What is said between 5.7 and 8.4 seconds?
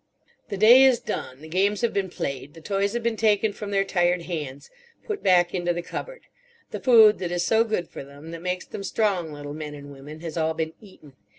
the cupboard. The food that is so good for them,